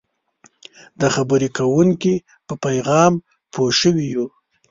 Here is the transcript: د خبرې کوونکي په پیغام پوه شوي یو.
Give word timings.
د 0.99 1.01
خبرې 1.15 1.49
کوونکي 1.57 2.15
په 2.47 2.53
پیغام 2.65 3.13
پوه 3.53 3.71
شوي 3.81 4.05
یو. 4.13 4.25